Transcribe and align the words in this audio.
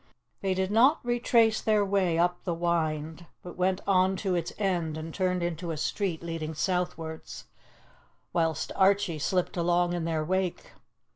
They 0.41 0.55
did 0.55 0.71
not 0.71 0.99
retrace 1.05 1.61
their 1.61 1.85
way 1.85 2.17
up 2.17 2.43
the 2.43 2.55
Wynd, 2.55 3.27
but 3.43 3.55
went 3.55 3.81
on 3.85 4.15
to 4.15 4.33
its 4.33 4.51
end 4.57 4.97
and 4.97 5.13
turned 5.13 5.43
into 5.43 5.69
a 5.69 5.77
street 5.77 6.23
leading 6.23 6.55
southwards, 6.55 7.45
whilst 8.33 8.71
Archie 8.75 9.19
slipped 9.19 9.57
along 9.57 9.93
in 9.93 10.05
their 10.05 10.25
wake. 10.25 10.71